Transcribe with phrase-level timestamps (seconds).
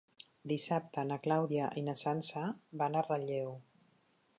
[0.51, 2.49] Dissabte na Clàudia i na Sança
[2.85, 3.55] van a Relleu.